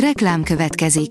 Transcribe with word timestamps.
Reklám 0.00 0.42
következik. 0.42 1.10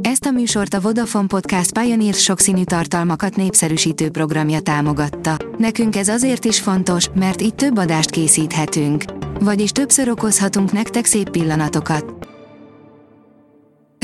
Ezt 0.00 0.24
a 0.24 0.30
műsort 0.30 0.74
a 0.74 0.80
Vodafone 0.80 1.26
Podcast 1.26 1.78
Pioneer 1.78 2.14
sokszínű 2.14 2.64
tartalmakat 2.64 3.36
népszerűsítő 3.36 4.10
programja 4.10 4.60
támogatta. 4.60 5.36
Nekünk 5.58 5.96
ez 5.96 6.08
azért 6.08 6.44
is 6.44 6.60
fontos, 6.60 7.08
mert 7.14 7.42
így 7.42 7.54
több 7.54 7.76
adást 7.78 8.10
készíthetünk. 8.10 9.04
Vagyis 9.40 9.70
többször 9.70 10.08
okozhatunk 10.08 10.72
nektek 10.72 11.04
szép 11.04 11.30
pillanatokat. 11.30 12.28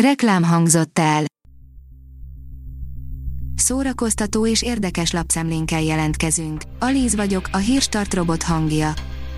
Reklám 0.03 0.43
hangzott 0.43 0.99
el. 0.99 1.25
Szórakoztató 3.55 4.47
és 4.47 4.63
érdekes 4.63 5.13
lapszemlénkkel 5.13 5.83
jelentkezünk. 5.83 6.63
Alíz 6.79 7.15
vagyok, 7.15 7.49
a 7.53 7.57
hírstart 7.57 8.15
robot 8.15 8.43
hangja. 8.43 8.93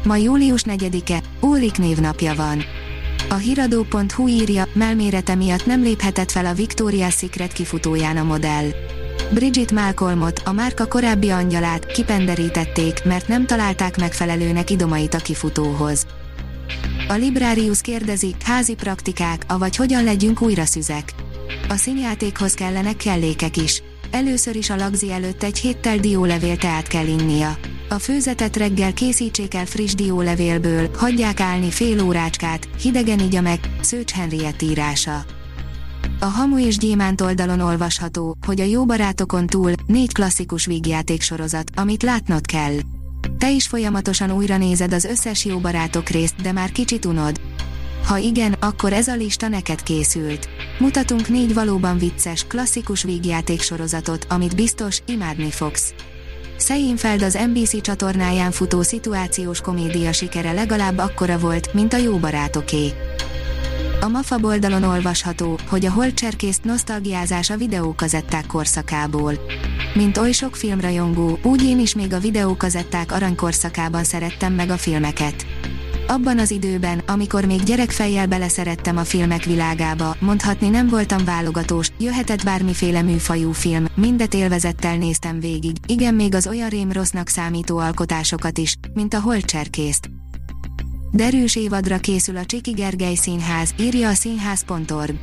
Ma 0.04 0.16
július 0.16 0.62
4-e, 0.66 1.22
Úlik 1.40 1.78
névnapja 1.78 2.34
van. 2.34 2.62
A 3.32 3.36
hiradó.hu 3.36 4.28
írja, 4.28 4.64
melmérete 4.72 5.34
miatt 5.34 5.66
nem 5.66 5.82
léphetett 5.82 6.30
fel 6.30 6.46
a 6.46 6.54
Victoria's 6.54 7.16
Secret 7.16 7.52
kifutóján 7.52 8.16
a 8.16 8.22
modell. 8.22 8.64
Bridget 9.34 9.72
Malcolmot, 9.72 10.42
a 10.44 10.52
márka 10.52 10.86
korábbi 10.86 11.30
angyalát, 11.30 11.86
kipenderítették, 11.86 13.04
mert 13.04 13.28
nem 13.28 13.46
találták 13.46 13.96
megfelelőnek 13.98 14.70
idomait 14.70 15.14
a 15.14 15.18
kifutóhoz. 15.18 16.06
A 17.08 17.12
Librarius 17.12 17.80
kérdezi, 17.80 18.34
házi 18.44 18.74
praktikák, 18.74 19.44
avagy 19.48 19.76
hogyan 19.76 20.04
legyünk 20.04 20.42
újra 20.42 20.64
szüzek. 20.64 21.14
A 21.68 21.74
színjátékhoz 21.74 22.54
kellenek 22.54 22.96
kellékek 22.96 23.56
is. 23.56 23.82
Először 24.12 24.56
is 24.56 24.70
a 24.70 24.76
lagzi 24.76 25.12
előtt 25.12 25.42
egy 25.42 25.58
héttel 25.58 25.98
diólevél 25.98 26.56
teát 26.56 26.86
kell 26.86 27.06
innia. 27.06 27.56
A 27.88 27.98
főzetet 27.98 28.56
reggel 28.56 28.92
készítsék 28.92 29.54
el 29.54 29.66
friss 29.66 29.94
diólevélből, 29.94 30.90
hagyják 30.96 31.40
állni 31.40 31.70
fél 31.70 32.04
órácskát, 32.04 32.68
hidegen 32.80 33.18
igya 33.18 33.40
meg, 33.40 33.58
Szőcs 33.80 34.10
Henriett 34.10 34.62
írása. 34.62 35.24
A 36.20 36.24
Hamu 36.24 36.58
és 36.58 36.78
Gyémánt 36.78 37.20
oldalon 37.20 37.60
olvasható, 37.60 38.36
hogy 38.46 38.60
a 38.60 38.64
jó 38.64 38.84
barátokon 38.84 39.46
túl 39.46 39.72
négy 39.86 40.12
klasszikus 40.12 40.66
vígjáték 40.66 41.22
sorozat, 41.22 41.70
amit 41.74 42.02
látnod 42.02 42.46
kell. 42.46 42.74
Te 43.38 43.50
is 43.50 43.66
folyamatosan 43.66 44.30
újra 44.30 44.56
nézed 44.56 44.92
az 44.92 45.04
összes 45.04 45.44
jó 45.44 45.58
barátok 45.58 46.08
részt, 46.08 46.42
de 46.42 46.52
már 46.52 46.72
kicsit 46.72 47.04
unod. 47.04 47.40
Ha 48.06 48.16
igen, 48.16 48.52
akkor 48.52 48.92
ez 48.92 49.08
a 49.08 49.14
lista 49.14 49.48
neked 49.48 49.82
készült. 49.82 50.48
Mutatunk 50.78 51.28
négy 51.28 51.54
valóban 51.54 51.98
vicces, 51.98 52.44
klasszikus 52.46 53.02
vígjáték 53.02 53.60
sorozatot, 53.60 54.26
amit 54.28 54.56
biztos, 54.56 55.02
imádni 55.06 55.50
fogsz. 55.50 55.94
Seinfeld 56.58 57.22
az 57.22 57.38
NBC 57.52 57.80
csatornáján 57.80 58.50
futó 58.50 58.82
szituációs 58.82 59.60
komédia 59.60 60.12
sikere 60.12 60.52
legalább 60.52 60.98
akkora 60.98 61.38
volt, 61.38 61.74
mint 61.74 61.92
a 61.92 61.96
jó 61.96 62.18
barátoké. 62.18 62.92
A 64.00 64.08
MAFA 64.08 64.38
oldalon 64.42 64.82
olvasható, 64.82 65.58
hogy 65.68 65.86
a 65.86 65.92
Holcserkészt 65.92 66.64
nosztalgiázás 66.64 67.50
a 67.50 67.56
videókazetták 67.56 68.46
korszakából. 68.46 69.34
Mint 69.94 70.18
oly 70.18 70.32
sok 70.32 70.56
filmrajongó, 70.56 71.38
úgy 71.42 71.62
én 71.64 71.78
is 71.80 71.94
még 71.94 72.12
a 72.12 72.18
videókazetták 72.18 73.12
aranykorszakában 73.12 74.04
szerettem 74.04 74.52
meg 74.52 74.70
a 74.70 74.76
filmeket. 74.76 75.46
Abban 76.12 76.38
az 76.38 76.50
időben, 76.50 76.98
amikor 76.98 77.44
még 77.44 77.62
gyerekfejjel 77.62 78.26
beleszerettem 78.26 78.96
a 78.96 79.04
filmek 79.04 79.44
világába, 79.44 80.16
mondhatni 80.18 80.68
nem 80.68 80.88
voltam 80.88 81.24
válogatós, 81.24 81.88
jöhetett 81.98 82.44
bármiféle 82.44 83.02
műfajú 83.02 83.52
film, 83.52 83.86
mindet 83.94 84.34
élvezettel 84.34 84.96
néztem 84.96 85.40
végig, 85.40 85.76
igen 85.86 86.14
még 86.14 86.34
az 86.34 86.46
olyan 86.46 86.68
rém 86.68 86.92
rossznak 86.92 87.28
számító 87.28 87.78
alkotásokat 87.78 88.58
is, 88.58 88.76
mint 88.94 89.14
a 89.14 89.20
Holcserkészt. 89.20 90.10
Derűs 91.10 91.56
évadra 91.56 91.98
készül 91.98 92.36
a 92.36 92.44
Csiki 92.44 92.70
Gergely 92.70 93.14
Színház, 93.14 93.74
írja 93.78 94.08
a 94.08 94.14
színház.org. 94.14 95.14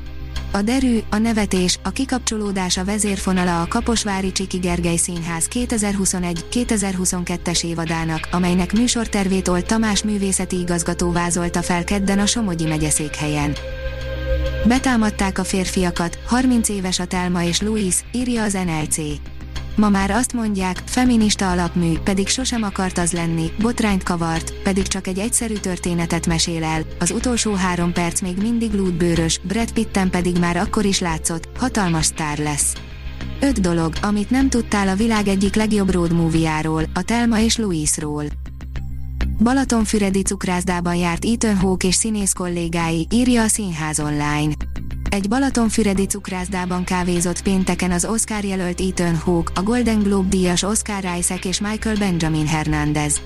A 0.52 0.61
derű, 0.61 0.99
a 1.09 1.17
nevetés, 1.17 1.80
a 1.83 1.89
kikapcsolódás 1.89 2.77
a 2.77 2.85
vezérfonala 2.85 3.61
a 3.61 3.67
Kaposvári 3.67 4.31
Csiki 4.31 4.58
Gergely 4.58 4.95
Színház 4.95 5.47
2021-2022-es 5.54 7.64
évadának, 7.64 8.27
amelynek 8.31 8.73
műsortervét 8.73 9.48
Olt 9.48 9.65
Tamás 9.65 10.04
művészeti 10.04 10.59
igazgató 10.59 11.11
vázolta 11.11 11.61
fel 11.61 11.83
kedden 11.83 12.20
a 12.20 12.26
Somogyi 12.26 12.65
megyeszékhelyen. 12.65 13.55
Betámadták 14.65 15.39
a 15.39 15.43
férfiakat, 15.43 16.20
30 16.26 16.70
éves 16.70 16.99
a 16.99 17.05
Telma 17.05 17.43
és 17.43 17.61
Louis, 17.61 17.95
írja 18.11 18.43
az 18.43 18.54
NLC. 18.54 18.98
Ma 19.80 19.90
már 19.90 20.12
azt 20.12 20.34
mondják, 20.34 20.82
feminista 20.86 21.52
alapmű, 21.52 21.98
pedig 22.04 22.28
sosem 22.28 22.64
akart 22.64 22.98
az 22.98 23.12
lenni, 23.12 23.52
botrányt 23.60 24.04
kavart, 24.04 24.54
pedig 24.64 24.88
csak 24.88 25.08
egy 25.08 25.20
egyszerű 25.20 25.54
történetet 25.54 26.28
mesél 26.28 26.64
el, 26.64 26.82
az 27.00 27.12
utolsó 27.12 27.54
három 27.54 27.94
perc 27.94 28.22
még 28.22 28.38
mindig 28.38 28.73
lúdbőrös, 28.73 29.40
Brad 29.44 29.72
Pitten 29.72 30.10
pedig 30.10 30.40
már 30.40 30.58
akkor 30.58 30.86
is 30.86 31.00
látszott, 31.00 31.50
hatalmas 31.58 32.06
sztár 32.06 32.38
lesz. 32.38 32.73
Öt 33.40 33.62
dolog, 33.62 33.94
amit 34.02 34.30
nem 34.30 34.50
tudtál 34.50 34.88
a 34.88 34.95
világ 34.95 35.28
egyik 35.28 35.56
legjobb 35.56 35.92
road 35.92 36.14
movie 36.14 36.61
a 36.94 37.02
Telma 37.02 37.40
és 37.40 37.58
Louisról. 37.58 38.26
Balatonfüredi 39.44 40.22
cukrászdában 40.22 40.96
járt 40.96 41.26
Ethan 41.26 41.58
Hawke 41.58 41.88
és 41.88 41.96
színész 41.96 42.34
kollégái, 42.34 43.08
írja 43.10 43.44
a 43.44 43.48
Színház 43.48 44.00
online. 44.00 44.54
Egy 45.09 45.27
Balatonfüredi 45.27 46.05
cukrászdában 46.05 46.83
kávézott 46.83 47.42
pénteken 47.42 47.92
az 47.92 48.05
Oscar 48.05 48.43
jelölt 48.43 48.81
Ethan 48.81 49.15
Hawke, 49.15 49.52
a 49.55 49.64
Golden 49.64 49.99
Globe 49.99 50.27
díjas 50.30 50.64
Oscar 50.64 51.03
Isaac 51.17 51.45
és 51.45 51.59
Michael 51.59 51.95
Benjamin 51.95 52.47
Hernández. 52.47 53.21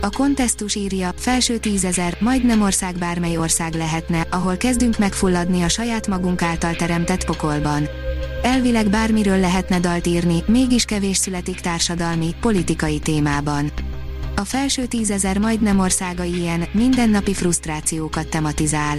A 0.00 0.10
kontesztus 0.10 0.74
írja, 0.74 1.12
felső 1.16 1.58
tízezer, 1.58 2.16
majdnem 2.20 2.62
ország 2.62 2.98
bármely 2.98 3.36
ország 3.36 3.74
lehetne, 3.74 4.26
ahol 4.30 4.56
kezdünk 4.56 4.98
megfulladni 4.98 5.62
a 5.62 5.68
saját 5.68 6.06
magunk 6.06 6.42
által 6.42 6.74
teremtett 6.74 7.24
pokolban. 7.24 7.88
Elvileg 8.42 8.90
bármiről 8.90 9.38
lehetne 9.38 9.80
dalt 9.80 10.06
írni, 10.06 10.42
mégis 10.46 10.84
kevés 10.84 11.16
születik 11.16 11.60
társadalmi, 11.60 12.34
politikai 12.40 12.98
témában. 12.98 13.72
A 14.36 14.44
felső 14.44 14.86
tízezer 14.86 15.38
majdnem 15.38 15.78
országa 15.78 16.22
ilyen, 16.22 16.64
mindennapi 16.72 17.34
frusztrációkat 17.34 18.28
tematizál. 18.28 18.98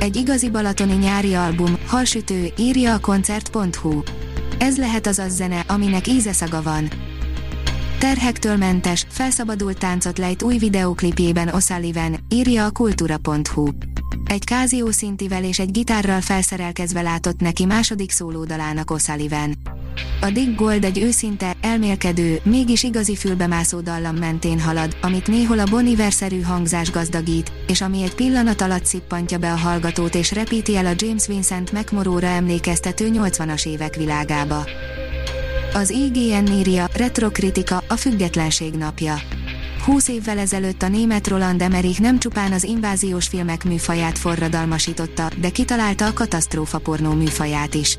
Egy 0.00 0.16
igazi 0.16 0.50
balatoni 0.50 0.92
nyári 0.92 1.34
album, 1.34 1.78
halsütő, 1.86 2.52
írja 2.58 2.94
a 2.94 2.98
koncert.hu. 2.98 4.02
Ez 4.58 4.78
lehet 4.78 5.06
az 5.06 5.18
az 5.18 5.34
zene, 5.34 5.64
aminek 5.68 6.06
ízeszaga 6.06 6.62
van. 6.62 6.88
Terhektől 7.98 8.56
mentes, 8.56 9.06
felszabadult 9.08 9.78
táncot 9.78 10.18
lejt 10.18 10.42
új 10.42 10.58
videóklipjében 10.58 11.50
O'Sullivan, 11.52 12.18
írja 12.28 12.64
a 12.64 12.70
kultúra.hu. 12.70 13.68
Egy 14.24 14.44
kázió 14.44 14.90
szintivel 14.90 15.44
és 15.44 15.58
egy 15.58 15.70
gitárral 15.70 16.20
felszerelkezve 16.20 17.02
látott 17.02 17.40
neki 17.40 17.64
második 17.64 18.10
szólódalának 18.10 18.90
O'Sullivan. 18.92 19.54
A 20.20 20.30
Dick 20.30 20.54
Gold 20.54 20.84
egy 20.84 20.98
őszinte, 20.98 21.56
elmélkedő, 21.60 22.40
mégis 22.42 22.82
igazi 22.82 23.16
fülbemászó 23.16 23.80
dallam 23.80 24.16
mentén 24.16 24.60
halad, 24.60 24.96
amit 25.00 25.26
néhol 25.26 25.58
a 25.58 25.64
Boniver-szerű 25.70 26.40
hangzás 26.40 26.90
gazdagít, 26.90 27.52
és 27.66 27.80
ami 27.80 28.02
egy 28.02 28.14
pillanat 28.14 28.60
alatt 28.60 28.84
szippantja 28.84 29.38
be 29.38 29.52
a 29.52 29.56
hallgatót 29.56 30.14
és 30.14 30.32
repíti 30.32 30.76
el 30.76 30.86
a 30.86 30.94
James 30.96 31.26
Vincent 31.26 31.72
McMorrow-ra 31.72 32.26
emlékeztető 32.26 33.10
80-as 33.12 33.66
évek 33.66 33.94
világába. 33.94 34.64
Az 35.74 35.90
IGN 35.90 36.46
írja, 36.46 36.86
retrokritika, 36.96 37.84
a 37.88 37.94
függetlenség 37.96 38.74
napja. 38.74 39.20
20 39.84 40.08
évvel 40.08 40.38
ezelőtt 40.38 40.82
a 40.82 40.88
német 40.88 41.28
Roland 41.28 41.62
Emmerich 41.62 42.00
nem 42.00 42.18
csupán 42.18 42.52
az 42.52 42.64
inváziós 42.64 43.26
filmek 43.26 43.64
műfaját 43.64 44.18
forradalmasította, 44.18 45.30
de 45.40 45.50
kitalálta 45.50 46.06
a 46.06 46.12
katasztrófa 46.12 46.78
pornó 46.78 47.12
műfaját 47.12 47.74
is. 47.74 47.98